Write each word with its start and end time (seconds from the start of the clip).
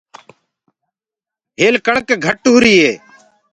هيل 1.59 1.75
ڪڻڪ 1.85 2.07
گھٽ 2.25 2.39
هوُري 2.51 2.75
هي۔ 2.83 2.93